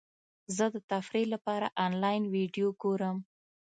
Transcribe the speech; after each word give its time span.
زه 0.55 0.65
د 0.73 0.77
تفریح 0.91 1.25
لپاره 1.33 1.67
انلاین 1.85 2.23
ویډیو 2.35 2.67
ګورم. 2.81 3.17